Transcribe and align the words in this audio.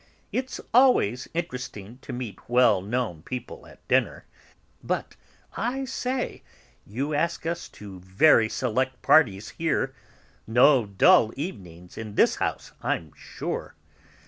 "It's 0.31 0.59
always 0.73 1.27
interesting 1.31 1.99
to 2.01 2.11
meet 2.11 2.49
well 2.49 2.81
known 2.81 3.21
people 3.21 3.67
at 3.67 3.87
dinner. 3.87 4.25
But, 4.83 5.15
I 5.55 5.85
say, 5.85 6.41
you 6.87 7.13
ask 7.13 7.45
us 7.45 7.69
to 7.69 7.99
very 7.99 8.49
select 8.49 9.03
parties 9.03 9.49
here. 9.49 9.93
No 10.47 10.87
dull 10.87 11.31
evenings 11.35 11.99
in 11.99 12.15
this 12.15 12.37
house, 12.37 12.71
I'm 12.81 13.13
sure." 13.15 13.75